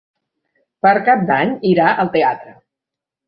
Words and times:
Per 0.85 0.93
Cap 1.09 1.21
d'Any 1.27 1.53
irà 1.73 1.91
al 2.05 2.11
teatre. 2.17 2.55